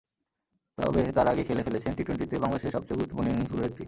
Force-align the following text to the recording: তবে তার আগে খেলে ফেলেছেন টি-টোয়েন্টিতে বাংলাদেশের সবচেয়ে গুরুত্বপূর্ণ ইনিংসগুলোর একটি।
তবে 0.77 1.01
তার 1.11 1.27
আগে 1.27 1.43
খেলে 1.43 1.61
ফেলেছেন 1.63 1.91
টি-টোয়েন্টিতে 1.93 2.35
বাংলাদেশের 2.37 2.73
সবচেয়ে 2.73 2.97
গুরুত্বপূর্ণ 2.97 3.27
ইনিংসগুলোর 3.29 3.67
একটি। 3.67 3.79